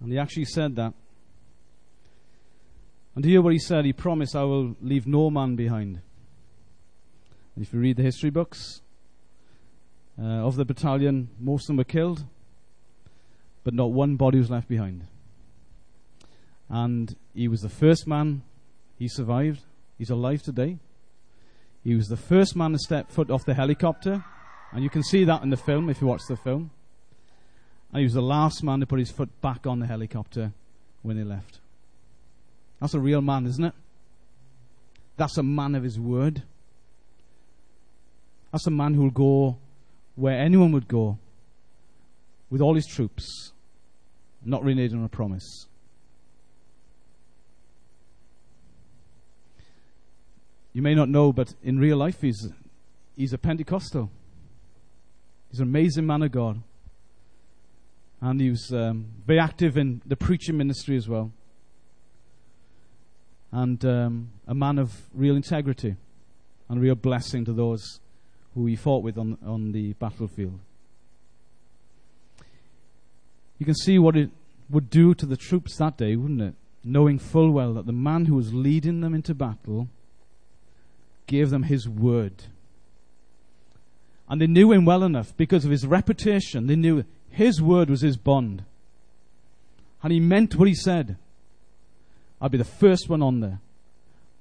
[0.01, 0.95] And he actually said that.
[3.17, 6.03] And hear what he said, he promised, I will leave no man behind.
[7.57, 8.81] And if you read the history books
[10.21, 12.25] uh, of the battalion, most of them were killed,
[13.65, 15.05] but not one body was left behind.
[16.69, 18.43] And he was the first man,
[18.99, 19.61] he survived,
[19.97, 20.79] he's alive today.
[21.85, 24.25] He was the first man to step foot off the helicopter,
[24.73, 26.71] and you can see that in the film if you watch the film.
[27.93, 30.53] And he was the last man to put his foot back on the helicopter
[31.03, 31.61] when he left.
[32.81, 33.73] That's a real man, isn't it?
[35.17, 36.43] That's a man of his word.
[38.53, 39.59] That's a man who will go
[40.19, 41.17] where anyone would go
[42.51, 43.53] with all his troops,
[44.45, 45.67] not reneging on a promise.
[50.73, 52.49] You may not know, but in real life, he's,
[53.17, 54.11] he's a Pentecostal.
[55.51, 56.63] He's an amazing man of God.
[58.21, 61.31] And he was um, very active in the preaching ministry as well.
[63.53, 65.95] And um, a man of real integrity
[66.69, 68.01] and real blessing to those
[68.55, 70.59] who he fought with on, on the battlefield.
[73.59, 74.31] You can see what it
[74.71, 76.55] would do to the troops that day, wouldn't it?
[76.85, 79.89] Knowing full well that the man who was leading them into battle
[81.27, 82.45] gave them his word.
[84.29, 86.67] And they knew him well enough because of his reputation.
[86.67, 88.65] They knew his word was his bond.
[90.03, 91.17] And he meant what he said.
[92.41, 93.61] I'll be the first one on there.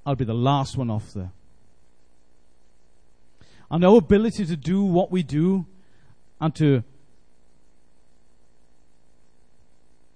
[0.06, 1.32] I'll be the last one off there.
[3.70, 5.66] And our ability to do what we do
[6.40, 6.84] and to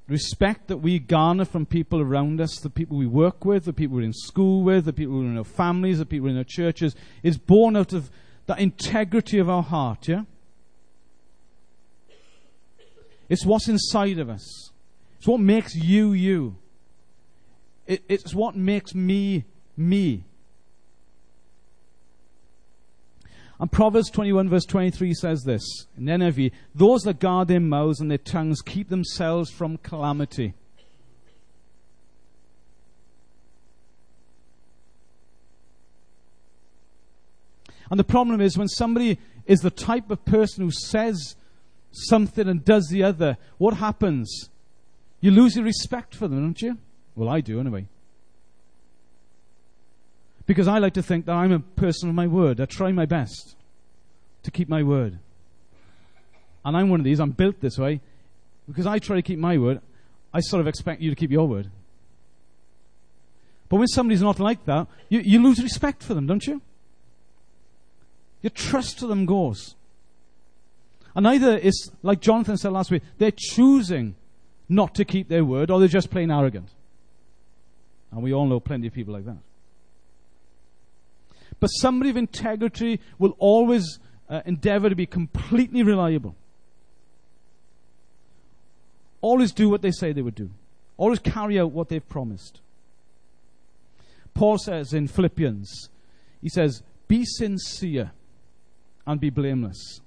[0.07, 3.97] respect that we garner from people around us, the people we work with, the people
[3.97, 7.37] we're in school with, the people in our families, the people in our churches, is
[7.37, 8.11] born out of
[8.45, 10.23] that integrity of our heart, yeah?
[13.29, 14.71] It's what's inside of us.
[15.17, 16.57] It's what makes you you.
[17.87, 19.45] It, it's what makes me
[19.77, 20.25] me.
[23.61, 28.09] And Proverbs 21 verse 23 says this in NIV, those that guard their mouths and
[28.09, 30.55] their tongues keep themselves from calamity.
[37.91, 41.35] And the problem is when somebody is the type of person who says
[41.91, 44.49] something and does the other, what happens?
[45.19, 46.79] You lose your respect for them, don't you?
[47.15, 47.85] Well, I do anyway.
[50.45, 52.59] Because I like to think that I'm a person of my word.
[52.59, 53.55] I try my best
[54.43, 55.19] to keep my word.
[56.65, 58.01] And I'm one of these, I'm built this way.
[58.67, 59.81] Because I try to keep my word,
[60.33, 61.69] I sort of expect you to keep your word.
[63.69, 66.61] But when somebody's not like that, you, you lose respect for them, don't you?
[68.41, 69.75] Your trust to them goes.
[71.15, 74.15] And either it's, like Jonathan said last week, they're choosing
[74.67, 76.69] not to keep their word, or they're just plain arrogant.
[78.11, 79.37] And we all know plenty of people like that.
[81.61, 86.35] But somebody of integrity will always uh, endeavor to be completely reliable.
[89.21, 90.49] Always do what they say they would do.
[90.97, 92.61] Always carry out what they've promised.
[94.33, 95.89] Paul says in Philippians,
[96.41, 98.11] he says, Be sincere
[99.05, 100.01] and be blameless.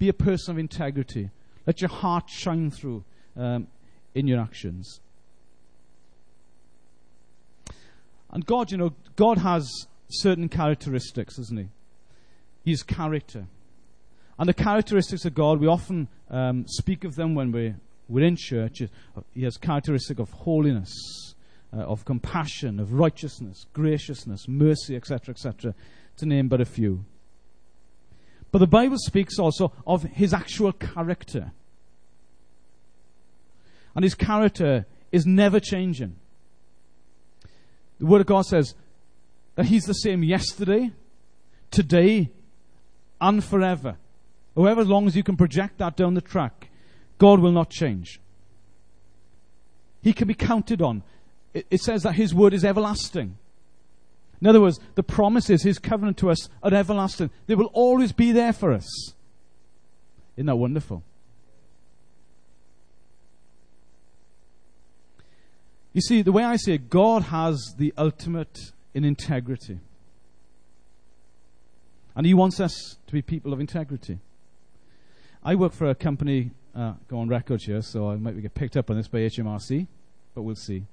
[0.00, 1.30] Be a person of integrity.
[1.66, 3.04] Let your heart shine through
[3.36, 3.68] um,
[4.12, 5.00] in your actions.
[8.32, 12.70] And God, you know, God has certain characteristics, isn't He?
[12.70, 13.46] His character.
[14.38, 17.76] And the characteristics of God, we often um, speak of them when we're,
[18.08, 18.82] we're in church.
[19.34, 21.34] He has characteristic of holiness,
[21.72, 25.74] uh, of compassion, of righteousness, graciousness, mercy, etc., etc.,
[26.18, 27.04] to name but a few.
[28.52, 31.52] But the Bible speaks also of his actual character.
[33.94, 36.16] And his character is never changing.
[37.98, 38.74] The Word of God says
[39.56, 40.92] that He's the same yesterday,
[41.70, 42.30] today,
[43.20, 43.96] and forever.
[44.54, 46.70] However long as you can project that down the track,
[47.18, 48.20] God will not change.
[50.02, 51.02] He can be counted on.
[51.52, 53.38] It, says that His Word is everlasting.
[54.40, 57.30] In other words, the promises, His covenant to us are everlasting.
[57.46, 59.14] They will always be there for us.
[60.36, 61.02] Isn't that wonderful?
[65.94, 69.78] You see, the way I see it, God has the ultimate in integrity.
[72.16, 74.18] And He wants us to be people of integrity.
[75.44, 78.74] I work for a company, uh, go on record here, so I might get picked
[78.74, 79.86] up on this by HMRC,
[80.34, 80.86] but we'll see.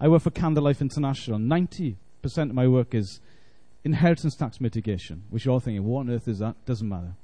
[0.00, 1.38] I work for Canada Life International.
[1.38, 3.20] 90% of my work is
[3.84, 6.56] inheritance tax mitigation, which you're all thinking, what on earth is that?
[6.66, 7.14] Doesn't matter.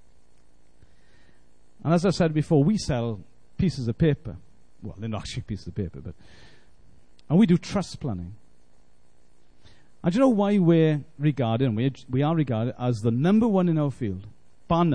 [1.83, 3.21] And as I said before, we sell
[3.59, 4.37] pieces of paper.
[4.85, 6.15] Well, they're not actually pieces of paper, but.
[7.29, 8.37] And we do trust planning.
[10.07, 13.49] And do you know why we're regarded, and we, we are regarded as the number
[13.49, 14.29] one in our field?
[14.69, 14.87] Bar.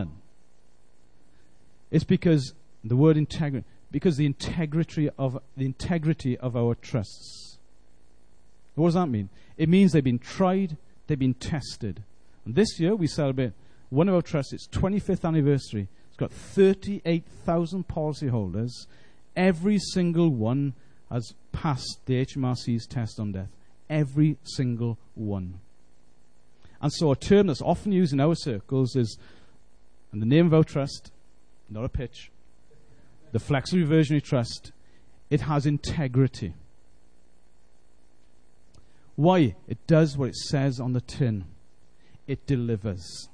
[1.91, 7.58] It's because the word integrity, because the integrity of the integrity of our trusts.
[8.76, 9.28] What does that mean?
[9.58, 12.04] It means they've been tried, they've been tested.
[12.45, 13.52] And this year we celebrate
[13.89, 15.89] one of our trusts, its 25th anniversary.
[16.08, 18.88] It's got 38,000 policyholders.
[19.36, 20.71] Every single one
[21.12, 23.50] has passed the HMRC's test on death.
[23.91, 25.60] Every single one.
[26.82, 29.19] And so a term that's often used in our circles is,
[30.12, 31.12] in the name of our trust,
[31.69, 32.32] not a pitch.
[33.34, 34.71] The flexible reversionary trust,
[35.30, 36.54] it has integrity.
[39.15, 39.56] Why?
[39.67, 41.45] It does what it says on the tin.
[42.27, 43.30] It delivers.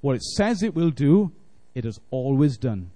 [0.00, 1.30] What it says it will do,
[1.74, 2.90] it has always done.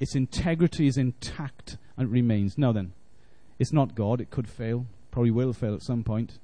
[0.00, 2.58] Its integrity is intact and remains.
[2.58, 2.94] Now then,
[3.58, 4.20] it's not God.
[4.20, 4.86] It could fail.
[5.14, 6.40] Probably will fail at some point.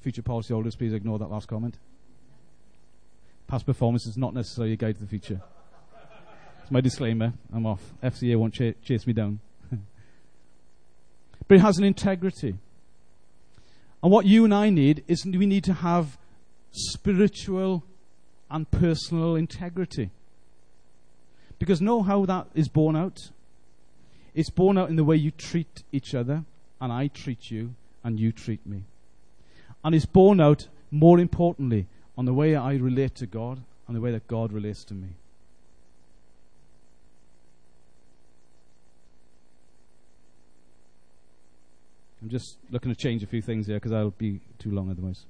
[0.00, 1.76] Future policyholders, please ignore that last comment.
[3.48, 5.40] Past performance is not necessarily a guide to the future
[6.62, 7.32] It's my disclaimer.
[7.52, 7.80] I'm off.
[8.00, 9.40] FCA won't ch- chase me down.
[11.48, 12.54] but it has an integrity.
[14.04, 16.16] And what you and I need is we need to have
[16.70, 17.82] spiritual
[18.48, 20.10] and personal integrity.
[21.58, 23.18] Because know how that is borne out?
[24.32, 26.44] It's borne out in the way you treat each other,
[26.80, 28.84] and I treat you, and you treat me.
[29.84, 31.86] And it's borne out, more importantly,
[32.16, 35.08] on the way I relate to God and the way that God relates to me.
[42.22, 45.24] I'm just looking to change a few things here because I'll be too long otherwise.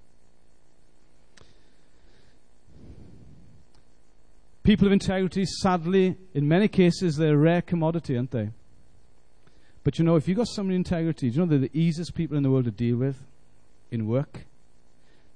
[4.62, 8.50] People of integrity, sadly, in many cases, they're a rare commodity, aren't they?
[9.84, 12.42] But you know, if you've got some integrity, you know they're the easiest people in
[12.42, 13.16] the world to deal with
[13.90, 14.46] in work?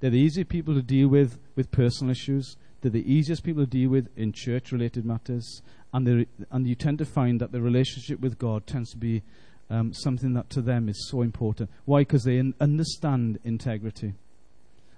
[0.01, 2.57] They're the easiest people to deal with with personal issues.
[2.81, 5.63] They're the easiest people to deal with in church related matters.
[5.93, 9.23] And, and you tend to find that the relationship with God tends to be
[9.71, 11.71] um, something that to them is so important.
[11.85, 12.03] Why?
[12.03, 14.15] Because they in- understand integrity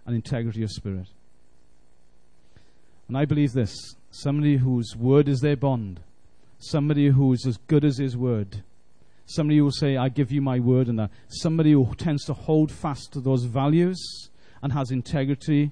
[0.04, 1.06] and integrity of spirit.
[3.06, 3.74] And I believe this
[4.10, 6.00] somebody whose word is their bond,
[6.58, 8.62] somebody who is as good as his word,
[9.28, 12.34] somebody who will say, I give you my word, and that, somebody who tends to
[12.34, 14.30] hold fast to those values
[14.62, 15.70] and has integrity,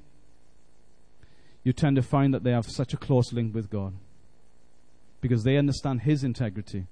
[1.65, 3.95] you tend to find that they have such a close link with God
[5.21, 6.87] because they understand his integrity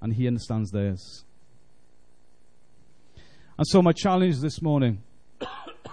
[0.00, 1.24] and he understands theirs.
[3.58, 5.02] And so my challenge this morning,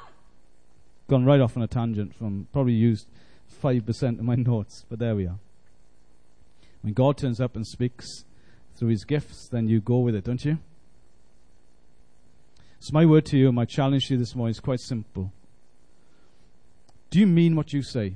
[1.07, 3.07] gone right off on a tangent from probably used
[3.61, 5.39] 5% of my notes, but there we are.
[6.81, 8.23] When God turns up and speaks
[8.81, 10.57] through his gifts, then you go with it, don't you?
[12.79, 15.31] So my word to you, my challenge to you this morning is quite simple.
[17.11, 18.15] Do you mean what you say?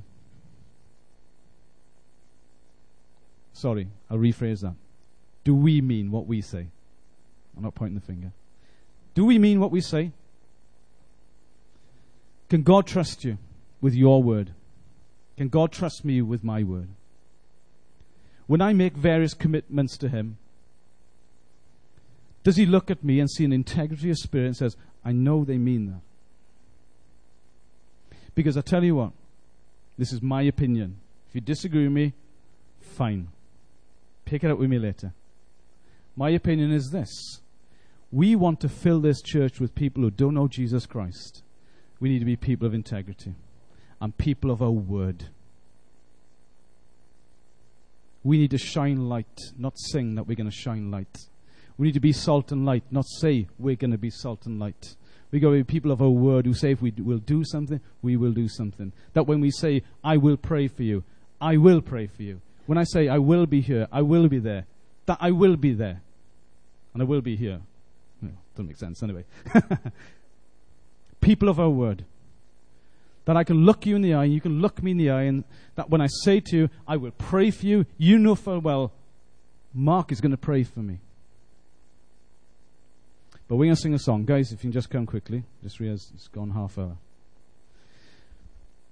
[3.52, 4.74] Sorry, I'll rephrase that.
[5.44, 6.66] Do we mean what we say?
[7.56, 8.32] I'm not pointing the finger.
[9.14, 10.10] Do we mean what we say?
[12.50, 13.38] Can God trust you
[13.80, 14.50] with your word?
[15.36, 16.88] Can God trust me with my word?
[18.48, 20.38] When I make various commitments to Him,
[22.46, 25.44] does He look at me and see an integrity of spirit and says, I know
[25.44, 26.00] they mean that?
[28.36, 29.10] Because I tell you what,
[29.98, 31.00] this is my opinion.
[31.28, 32.12] If you disagree with me,
[32.78, 33.30] fine.
[34.24, 35.12] Pick it up with me later.
[36.14, 37.40] My opinion is this
[38.12, 41.42] we want to fill this church with people who don't know Jesus Christ.
[41.98, 43.34] We need to be people of integrity
[44.00, 45.30] and people of our word.
[48.22, 51.26] We need to shine light, not sing that we're going to shine light.
[51.78, 54.58] We need to be salt and light, not say we're going to be salt and
[54.58, 54.96] light.
[55.30, 57.80] We got to be people of our word who say if we will do something,
[58.00, 58.92] we will do something.
[59.12, 61.04] That when we say, I will pray for you,
[61.40, 62.40] I will pray for you.
[62.66, 64.64] When I say, I will be here, I will be there,
[65.06, 66.00] that I will be there.
[66.94, 67.60] And I will be here.
[68.22, 69.24] No, doesn't make sense anyway.
[71.20, 72.04] people of our word.
[73.26, 75.10] That I can look you in the eye, and you can look me in the
[75.10, 78.36] eye, and that when I say to you, I will pray for you, you know
[78.36, 78.92] full well,
[79.74, 81.00] Mark is going to pray for me.
[83.48, 84.24] But we're going to sing a song.
[84.24, 85.44] Guys, if you can just come quickly.
[85.62, 86.96] Just realize it's gone half an hour.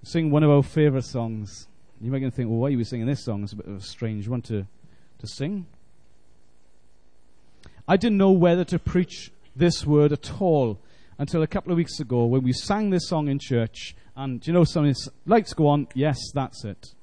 [0.03, 1.67] Sing one of our favourite songs.
[1.99, 3.43] You might think, well, why are we singing this song?
[3.43, 4.65] It's a bit of a strange one to,
[5.19, 5.65] to sing.
[7.87, 10.79] I didn't know whether to preach this word at all
[11.17, 13.95] until a couple of weeks ago when we sang this song in church.
[14.15, 14.95] And you know something?
[15.25, 15.87] Lights go on.
[15.93, 16.93] Yes, that's it.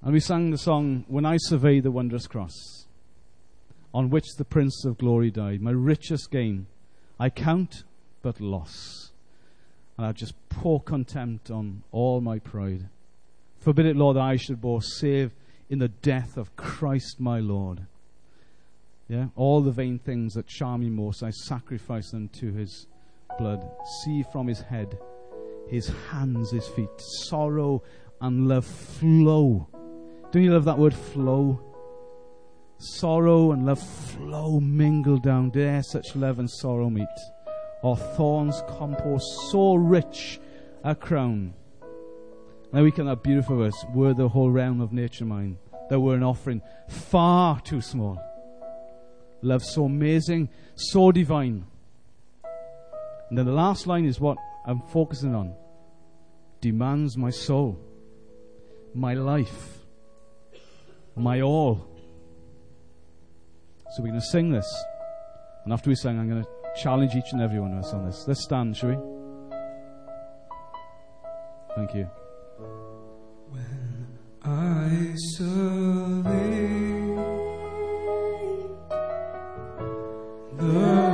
[0.00, 2.87] And we sang the song, When I Survey the Wondrous Cross
[3.92, 6.66] on which the Prince of Glory died, my richest gain,
[7.18, 7.84] I count
[8.22, 9.10] but loss.
[9.96, 12.88] And I just pour contempt on all my pride.
[13.58, 15.32] Forbid it, Lord, that I should boast, save
[15.68, 17.86] in the death of Christ my Lord.
[19.08, 22.86] Yeah, all the vain things that charm me most, I sacrifice them to his
[23.38, 23.68] blood.
[24.04, 24.98] See from his head,
[25.68, 27.82] his hands, his feet, sorrow
[28.20, 29.66] and love flow.
[30.30, 31.60] Don't you love that word flow?
[32.78, 35.82] Sorrow and love flow mingle down there.
[35.82, 37.06] Such love and sorrow meet.
[37.82, 40.40] Or thorns compose so rich
[40.84, 41.54] a crown.
[42.72, 45.58] Now we can have beautiful verse were the whole realm of nature mine
[45.88, 48.22] that were an offering far too small.
[49.42, 51.66] Love so amazing so divine.
[53.28, 55.54] And then the last line is what i'm focusing on.
[56.60, 57.78] Demands my soul
[58.94, 59.78] my life
[61.14, 61.86] my all
[63.90, 64.84] so we're going to sing this.
[65.64, 66.48] And after we sing, I'm going to
[66.80, 68.24] challenge each and every one of us on this.
[68.26, 68.96] Let's stand, shall we?
[71.74, 72.10] Thank you.
[73.50, 76.68] When I survey
[80.56, 81.07] the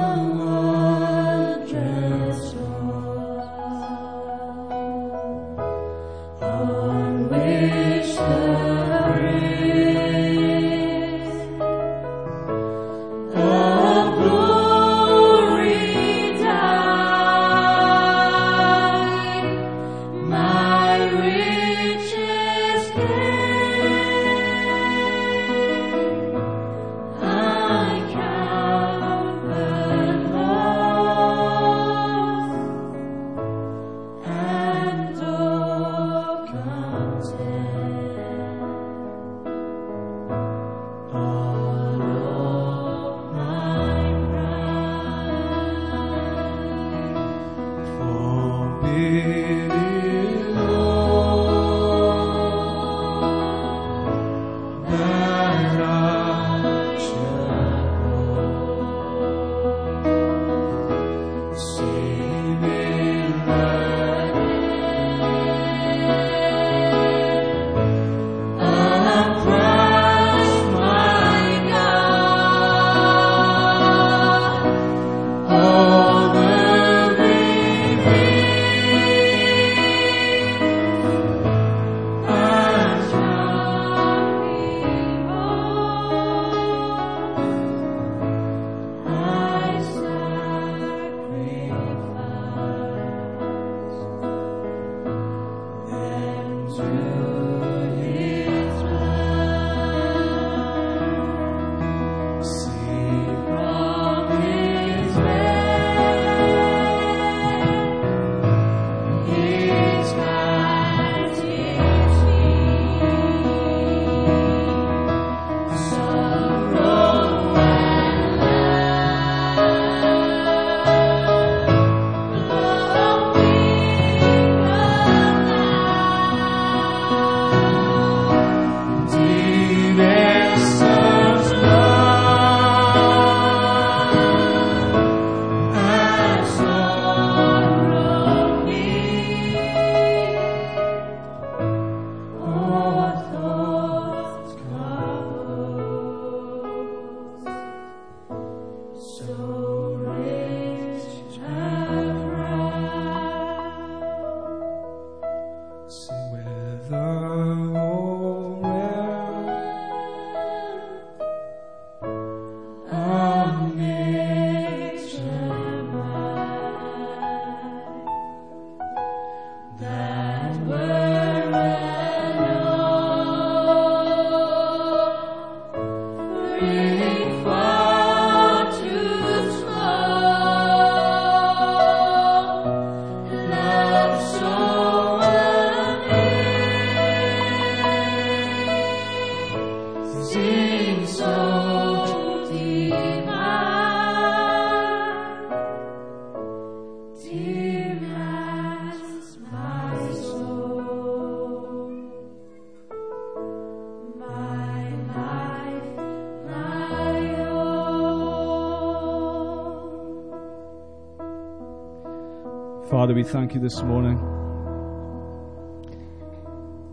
[212.91, 214.19] Father, we thank you this morning.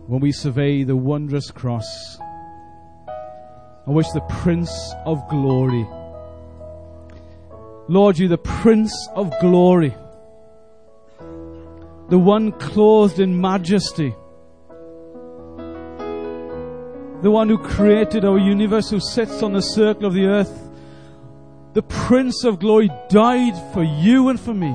[0.06, 2.16] When we survey the wondrous cross,
[3.86, 5.86] on which the Prince of Glory,
[7.88, 9.94] Lord, you the Prince of Glory,
[12.08, 14.14] the one clothed in majesty,
[17.20, 20.70] the one who created our universe, who sits on the circle of the earth,
[21.74, 24.74] the Prince of Glory died for you and for me.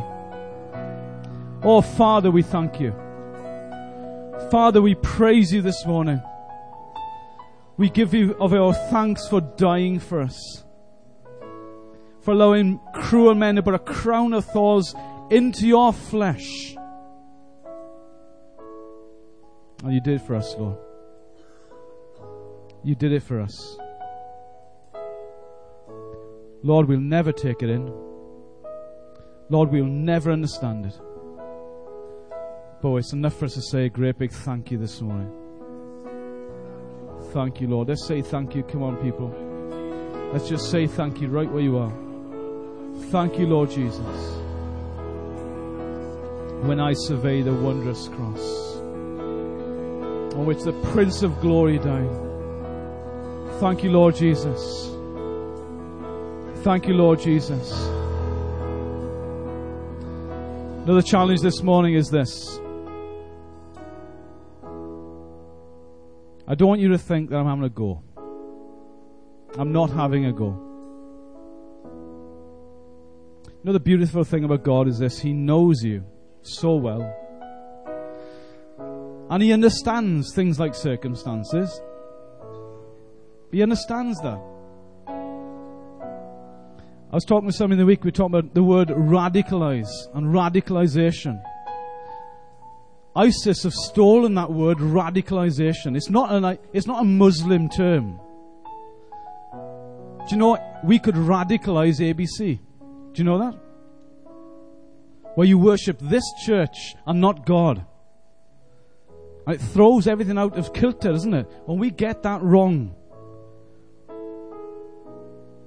[1.63, 2.93] Oh, Father, we thank you.
[4.51, 6.21] Father, we praise you this morning.
[7.77, 10.63] We give you of our thanks for dying for us,
[12.21, 14.93] for allowing cruel men to put a crown of thorns
[15.31, 16.75] into your flesh.
[19.83, 20.77] And you did for us, Lord.
[22.83, 23.77] You did it for us.
[26.63, 27.91] Lord, we'll never take it in.
[29.49, 30.99] Lord, we'll never understand it.
[32.81, 35.31] But it's enough for us to say a great big thank you this morning.
[37.33, 37.87] Thank you, Lord.
[37.87, 38.63] Let's say thank you.
[38.63, 39.29] Come on, people.
[40.31, 41.91] Let's just say thank you right where you are.
[43.09, 44.35] Thank you, Lord Jesus.
[46.65, 48.75] When I survey the wondrous cross
[50.35, 52.09] on which the Prince of Glory died.
[53.59, 54.91] Thank you, Lord Jesus.
[56.63, 57.71] Thank you, Lord Jesus.
[60.83, 62.59] Another challenge this morning is this.
[66.49, 68.03] I don't want you to think that I'm having a go.
[69.57, 70.63] I'm not having a go.
[73.45, 76.05] You know, the beautiful thing about God is this He knows you
[76.43, 77.13] so well.
[79.29, 81.81] And He understands things like circumstances.
[83.51, 84.39] He understands that.
[87.09, 89.89] I was talking to somebody in the week, we were talking about the word radicalize
[90.13, 91.41] and radicalization.
[93.17, 95.97] ISIS have stolen that word radicalization.
[95.97, 98.19] It's not, an, it's not a Muslim term.
[99.51, 100.63] Do you know what?
[100.83, 102.59] we could radicalize ABC?
[103.13, 103.59] Do you know that?
[105.35, 107.85] Where you worship this church and not God.
[109.47, 111.47] It throws everything out of kilter, doesn't it?
[111.65, 112.93] When we get that wrong.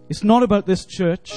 [0.09, 1.33] It's not about this church.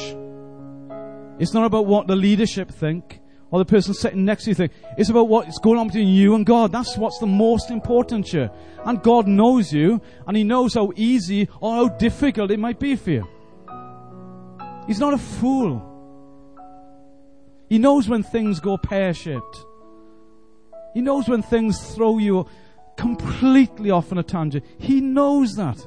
[1.40, 3.20] It's not about what the leadership think
[3.54, 4.72] or the person sitting next to you think.
[4.98, 6.72] It's about what's going on between you and God.
[6.72, 8.50] That's what's the most important here.
[8.84, 12.96] And God knows you, and He knows how easy or how difficult it might be
[12.96, 13.28] for you.
[14.88, 15.88] He's not a fool.
[17.70, 19.66] He knows when things go pear shaped.
[20.96, 22.48] He knows when things throw you
[22.98, 24.66] completely off on a tangent.
[24.80, 25.78] He knows that.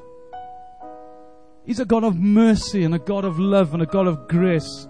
[1.65, 4.87] He's a God of mercy and a God of love and a God of grace.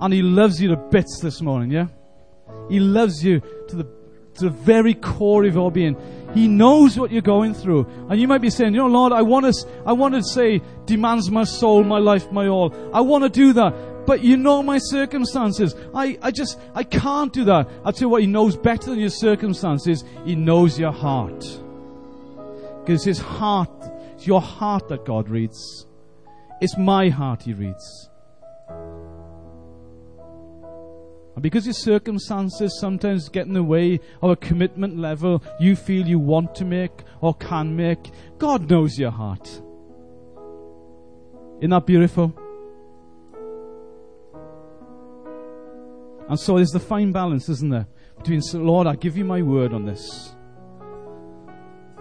[0.00, 1.86] And He loves you to bits this morning, yeah?
[2.68, 3.84] He loves you to the,
[4.34, 5.96] to the very core of your being.
[6.34, 7.86] He knows what you're going through.
[8.08, 10.60] And you might be saying, you know, Lord, I want to, I want to say,
[10.84, 12.74] demands my soul, my life, my all.
[12.92, 14.06] I want to do that.
[14.06, 15.74] But you know my circumstances.
[15.94, 17.68] I, I just, I can't do that.
[17.84, 20.04] I'll tell you what, He knows better than your circumstances.
[20.24, 21.44] He knows your heart.
[22.80, 23.70] Because His heart,
[24.14, 25.86] it's your heart that God reads.
[26.60, 28.08] It's my heart He reads.
[31.38, 36.04] And because your circumstances sometimes get in the way of a commitment level you feel
[36.04, 39.46] you want to make or can make, God knows your heart.
[41.60, 42.36] Isn't that beautiful?
[46.28, 47.86] And so there's the fine balance, isn't there?
[48.16, 50.34] Between, Lord, I give you my word on this.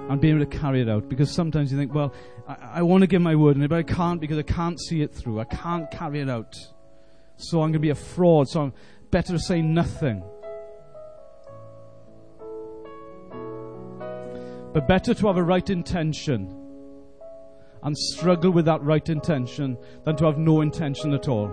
[0.10, 1.10] And being able to carry it out.
[1.10, 2.12] Because sometimes you think, well,
[2.48, 4.80] I, I want to give my word on it, but I can't because I can't
[4.80, 5.40] see it through.
[5.40, 6.56] I can't carry it out.
[7.40, 8.50] So I'm going to be a fraud.
[8.50, 8.74] So I'm,
[9.12, 10.24] better to say nothing.
[14.74, 16.54] But better to have a right intention
[17.84, 21.48] and struggle with that right intention than to have no intention at all.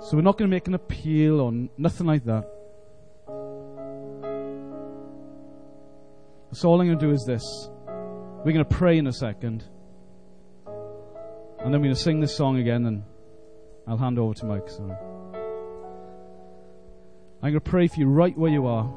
[0.00, 2.44] So we're not going to make an appeal or nothing like that.
[6.52, 7.42] So all I'm going to do is this.
[7.88, 9.64] We're going to pray in a second.
[11.64, 13.02] And then we're going to sing this song again, and
[13.86, 14.68] I'll hand over to Mike.
[14.68, 14.92] Sorry.
[17.42, 18.92] I'm going to pray for you right where you are.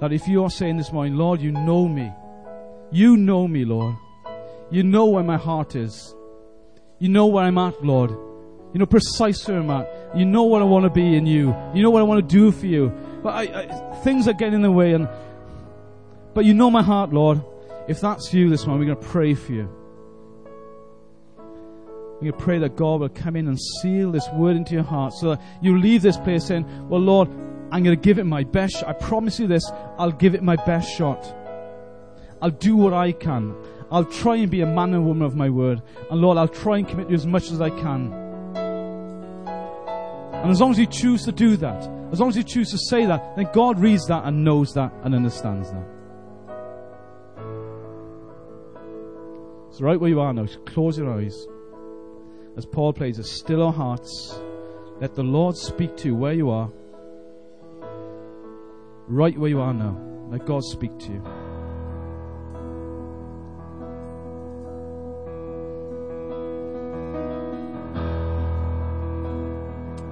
[0.00, 2.12] That if you are saying this morning, Lord, you know me.
[2.90, 3.94] You know me, Lord.
[4.70, 6.14] You know where my heart is.
[6.98, 8.10] You know where I'm at, Lord.
[8.10, 10.14] You know precisely where I'm at.
[10.14, 11.56] You know what I want to be in you.
[11.74, 12.92] You know what I want to do for you.
[13.22, 15.08] But I, I, things are getting in the way, and
[16.34, 17.40] but you know my heart, Lord.
[17.88, 19.81] If that's you this morning, we're going to pray for you.
[22.30, 25.30] To pray that God will come in and seal this word into your heart so
[25.30, 27.28] that you leave this place saying, Well, Lord,
[27.72, 28.84] I'm going to give it my best.
[28.86, 29.68] I promise you this.
[29.98, 31.24] I'll give it my best shot.
[32.40, 33.54] I'll do what I can.
[33.90, 35.82] I'll try and be a man and woman of my word.
[36.10, 38.12] And Lord, I'll try and commit to you as much as I can.
[40.42, 42.78] And as long as you choose to do that, as long as you choose to
[42.78, 45.86] say that, then God reads that and knows that and understands that.
[49.70, 51.46] So, right where you are now, close your eyes.
[52.56, 54.38] As Paul plays, a still our hearts.
[55.00, 56.70] Let the Lord speak to you where you are.
[59.08, 59.98] Right where you are now.
[60.30, 61.22] Let God speak to you.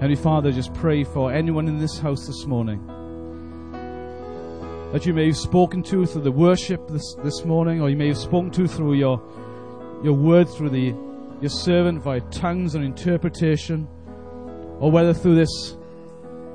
[0.00, 2.86] Heavenly Father, just pray for anyone in this house this morning
[4.92, 8.08] that you may have spoken to through the worship this, this morning, or you may
[8.08, 9.22] have spoken to through your
[10.02, 10.94] your word through the
[11.40, 13.88] your servant via tongues and interpretation,
[14.78, 15.76] or whether through this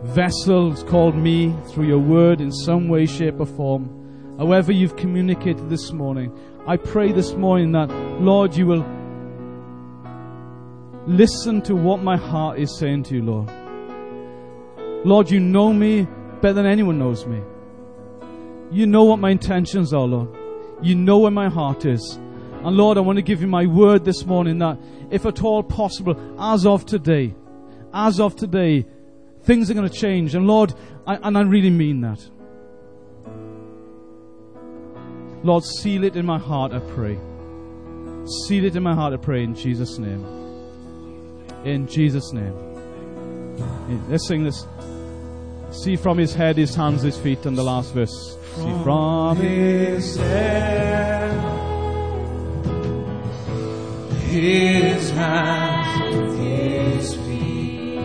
[0.03, 4.35] vessel called me through your word in some way, shape, or form.
[4.37, 6.31] However, you've communicated this morning,
[6.67, 7.89] I pray this morning that,
[8.21, 8.85] Lord, you will
[11.07, 13.49] listen to what my heart is saying to you, Lord.
[15.05, 16.07] Lord, you know me
[16.41, 17.41] better than anyone knows me.
[18.71, 20.29] You know what my intentions are, Lord.
[20.81, 22.19] You know where my heart is.
[22.63, 24.77] And Lord, I want to give you my word this morning that
[25.11, 27.35] if at all possible, as of today,
[27.93, 28.85] as of today,
[29.43, 30.35] things are going to change.
[30.35, 30.73] And Lord,
[31.05, 32.27] I, and I really mean that.
[35.43, 37.19] Lord, seal it in my heart, I pray.
[38.47, 40.25] Seal it in my heart, I pray, in Jesus' name.
[41.63, 42.53] In Jesus' name.
[44.09, 44.65] Let's sing this.
[45.69, 48.37] See from his head, his hands, his feet, and the last verse.
[48.55, 51.54] See from his head,
[54.35, 57.99] his hands, his feet.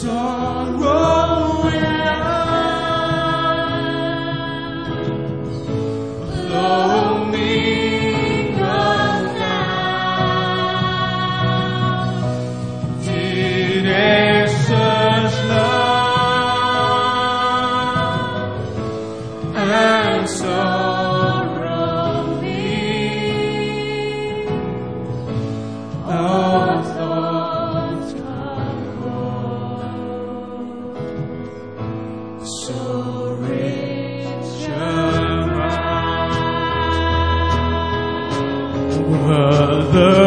[0.00, 1.57] Sorrow
[39.50, 40.17] the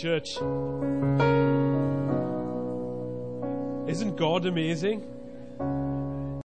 [0.00, 0.36] church?
[3.86, 5.04] Isn't God amazing?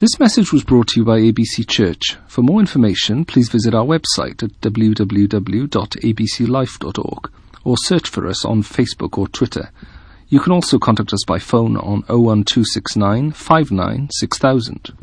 [0.01, 2.17] This message was brought to you by ABC Church.
[2.27, 7.31] For more information, please visit our website at www.abclife.org
[7.65, 9.71] or search for us on Facebook or Twitter.
[10.29, 14.93] You can also contact us by phone on 01269 59 6000.